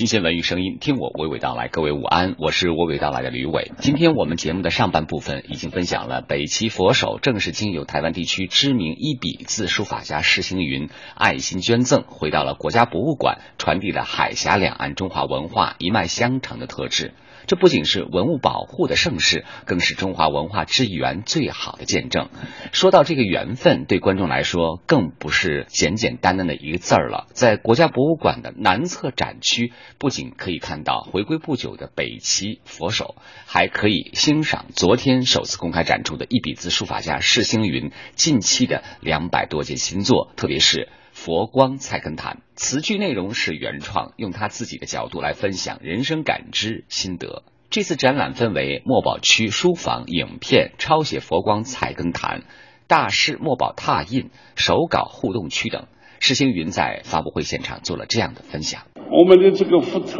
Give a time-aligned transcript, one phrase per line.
[0.00, 1.68] 新鲜文娱声音，听我娓娓道来。
[1.68, 3.70] 各位午安，我是娓娓道来的吕伟。
[3.80, 17.12] 今天我们节目的上半部分已经分享了北齐佛手，正是经由台湾地区知名一笔字书法家释星云爱心捐赠，回到了国家博物馆，传递了海峡两岸中华文化一脉相承的特质。
[17.46, 22.28] 这不仅是文物保护的盛世，更是中华文化之源最好的见证。
[22.70, 27.26] 说到这个缘分，对观众来说更不是简简单单的一个字儿了。
[27.32, 40.88] 在国家博物馆的南侧展区，不仅可以看到回归不久的北齐佛手，还可以欣赏昨天首次公开展出的一笔字书法家释星云近期的两百多件新作，特别是。
[41.12, 47.42] 佛光菜根谭词句内容是原创，用他自己的角度来分享人生感知心得。
[47.68, 52.44] 这次展览分为墨宝区书房、影片、抄写佛光菜根谭、
[52.86, 55.88] 大师墨宝拓印、手稿互动区等。
[56.20, 60.18] 施星云在发布会现场做了这样的分享：我们的这个福特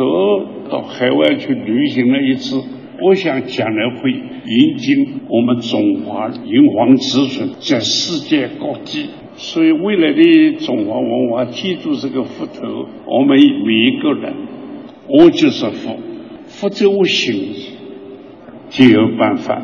[0.71, 2.61] 到海外去旅行了一次，
[3.03, 9.11] 我想将来会引进我们中华炎黄子孙在世界各地。
[9.37, 14.35] 所以，未来的中华文化记住这个佛头，我们每一个人，
[15.07, 15.99] 我就是佛，
[16.47, 17.67] 佛在我心里，
[18.69, 19.63] 就有办法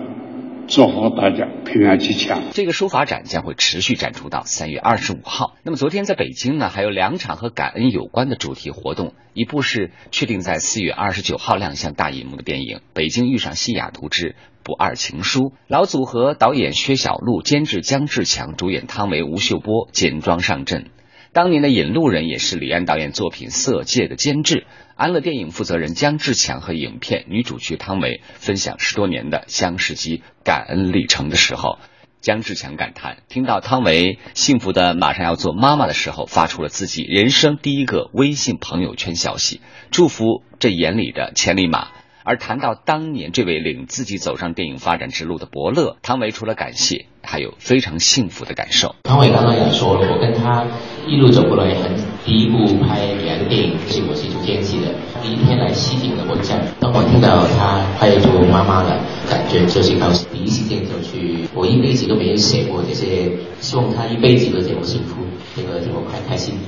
[0.69, 2.43] 做好大家平安吉祥。
[2.53, 5.55] 这个书法展将会持续展出到三月二十五号。
[5.63, 14.31] 那么，昨天在北京呢，还有两场和感恩有关的主题活动，一部是确定在四月二十九号亮相大银幕的电影《北京遇上西雅图之》。
[14.65, 20.91] 不二情书，老组合导演薛晓路，监制姜志强，主演汤唯、吴秀波简装上阵。
[21.33, 24.67] 当年的引路人也是李安导演作品《色戒》的监制。
[24.95, 31.79] 安乐电影负责人姜志强和影片女主角汤唯分享十多年的相识及感恩历程的时候，
[32.23, 41.89] 姜志强感叹：听到汤唯幸福的马上要做妈妈的时候，发出了自己人生第一个微信朋友圈消息，祝福这眼里的千里马。
[42.27, 48.97] 而谈到当年这位领自己走上电影发展之路的伯乐，汤唯除了感谢，还有非常幸福的感受。
[49.05, 50.65] 汤唯刚刚也说了，我跟他
[51.07, 54.87] 一路走过来，很第一部拍李安的电影是我是做编辑的，
[55.23, 58.99] 第一天来西景的我讲，当我听到他拍做妈妈的
[59.31, 63.31] 感觉，就是高兴，第一时间就去，我一辈子都没有写过这些，
[63.61, 65.23] 希望他一辈子都这么幸福，
[65.55, 66.59] 这个这么快开心。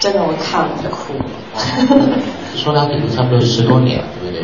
[0.00, 2.18] 真的，我看了就哭了。
[2.56, 4.42] 说到底，差不多十多年，对不对？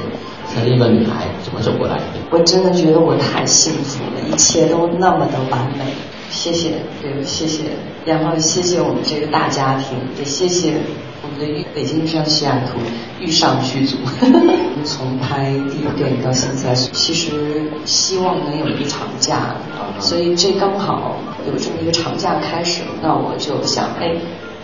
[0.58, 2.02] 像一个女孩怎么走过来的？
[2.30, 5.84] 我真的觉得我太幸福了，一切都那么的完美。
[6.30, 7.62] 谢谢，对，谢谢，
[8.04, 10.74] 然后谢谢我们这个大家庭，也谢谢
[11.22, 12.78] 我们的《北京遇上西雅图》
[13.18, 13.96] 遇上剧组。
[14.84, 19.56] 从拍第一部电影到现在，其实希望能有一个长假，
[19.98, 24.14] 所以这刚好有这么一个长假开始，那我就想，哎，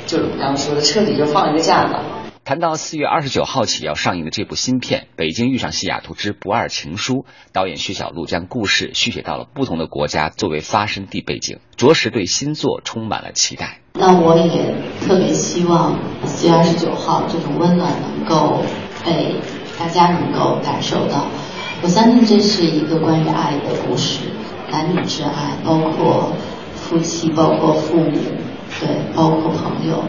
[0.07, 2.01] 就是刚刚说的，彻底就放一个假吧。
[2.45, 7.15] 谈到四月二十九号起要上映的这部新片《北京遇上西雅图之不二情书》，
[7.55, 13.81] 导演徐小路将故事续写到了不同的国家作为发生地背景，着实对新作充满了期待。
[13.95, 18.63] 那我也特别希望四月二十九号这种温暖能够
[19.07, 19.37] 被
[19.79, 21.25] 大家能够感受到。
[21.81, 24.19] 我相信这是一个关于爱的故事，
[24.71, 26.35] 男女之爱，包括
[26.75, 28.13] 夫妻，包括父母，
[28.81, 30.05] 对，包括朋友。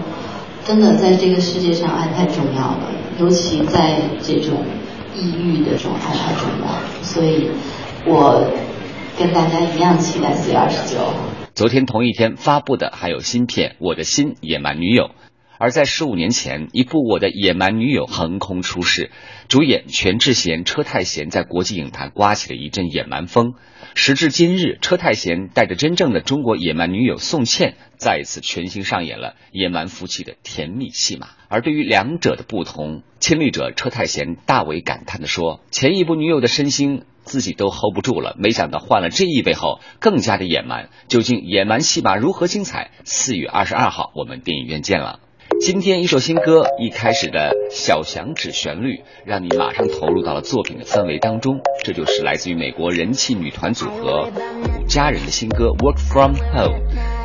[0.66, 4.66] 真的，在这个世界上，爱太重要了，尤其在这种
[5.16, 7.04] 抑郁的这种爱太重要。
[7.04, 7.52] 所以，
[8.08, 8.52] 我
[9.16, 11.02] 跟大家一样期待四月二十九。
[11.54, 15.04] 昨天同一天发布的还有新片《我的心野蛮女友》，
[15.58, 19.12] 而在十五年前，一部《我的野蛮女友》横空出世，
[19.48, 23.54] 主演全智贤、车太贤在国际影坛刮起了一阵野蛮风。
[23.94, 31.30] 时至今日，车太贤带着真正的中国野蛮女友宋茜，再一次全新上演了野蛮夫妻的甜蜜戏码。
[31.48, 40.90] 而对于两者的不同，亲历者车太贤大为感叹地说：“前一部女友的身心自己都 hold 不住了，没想到换了这一位后更加的野蛮。
[41.08, 42.92] 究竟野蛮戏码如何精彩？
[43.06, 45.20] 四月二十二号我们电影院见了。”
[45.62, 51.60] 今天一首新歌，一开始的小响指旋律，让你马上投入到了作品的氛围当中。
[51.84, 56.80] 这就是来自于美国人气女团组合五家人的新歌《Work From Home》，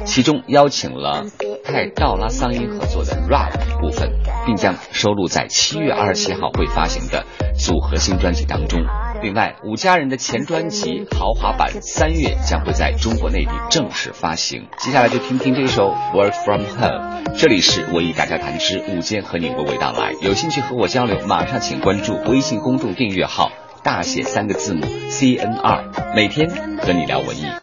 [0.05, 1.25] 其中邀请了
[1.65, 4.11] 泰道拉桑音合作的 rap 部分，
[4.47, 8.81] 并将收录在七月二十七号会发行的组合新专辑当中。
[9.23, 14.69] 另外，五家人的前专辑豪华版三月将会在中国内地正式发行。
[14.79, 17.23] 接下来就听听这首《Work From Home》。
[17.39, 20.15] 这里是我与大家谈之午间和你娓娓道来。
[20.23, 23.53] 有兴趣和我交流，马上请关注微信公众订阅号，
[23.83, 25.85] 大写三个字母 C N R，
[26.17, 27.51] 每天和你聊文艺。